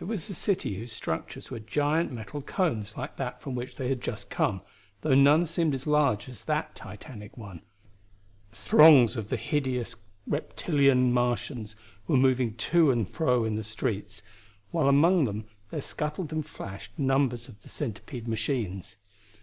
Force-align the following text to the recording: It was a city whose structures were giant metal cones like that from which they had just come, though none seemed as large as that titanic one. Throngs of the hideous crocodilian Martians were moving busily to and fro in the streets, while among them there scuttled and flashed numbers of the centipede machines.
It 0.00 0.04
was 0.04 0.30
a 0.30 0.32
city 0.32 0.76
whose 0.78 0.90
structures 0.90 1.50
were 1.50 1.58
giant 1.58 2.10
metal 2.10 2.40
cones 2.40 2.96
like 2.96 3.18
that 3.18 3.42
from 3.42 3.54
which 3.54 3.76
they 3.76 3.90
had 3.90 4.00
just 4.00 4.30
come, 4.30 4.62
though 5.02 5.14
none 5.14 5.44
seemed 5.44 5.74
as 5.74 5.86
large 5.86 6.30
as 6.30 6.44
that 6.44 6.74
titanic 6.74 7.36
one. 7.36 7.60
Throngs 8.52 9.18
of 9.18 9.28
the 9.28 9.36
hideous 9.36 9.96
crocodilian 10.26 11.12
Martians 11.12 11.76
were 12.06 12.16
moving 12.16 12.52
busily 12.52 12.70
to 12.70 12.90
and 12.90 13.06
fro 13.10 13.44
in 13.44 13.56
the 13.56 13.62
streets, 13.62 14.22
while 14.70 14.88
among 14.88 15.24
them 15.24 15.44
there 15.70 15.82
scuttled 15.82 16.32
and 16.32 16.46
flashed 16.46 16.98
numbers 16.98 17.46
of 17.46 17.60
the 17.60 17.68
centipede 17.68 18.26
machines. 18.26 18.96